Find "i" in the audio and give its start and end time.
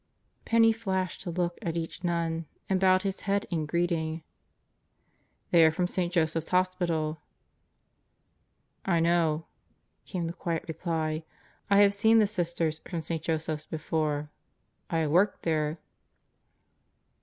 8.83-8.99, 11.69-11.81, 14.89-14.97